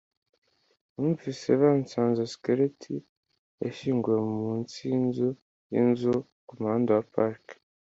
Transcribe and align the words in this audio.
Numvise 0.93 1.49
basanze 1.61 2.21
skeleti 2.33 2.93
yashyinguwe 3.63 4.17
munsi 4.41 4.75
yinzu 4.91 5.29
yinzu 5.73 6.13
kumuhanda 6.47 6.89
wa 6.97 7.05
Park 7.15 7.43